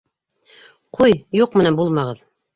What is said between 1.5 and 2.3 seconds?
менән булмағыҙ!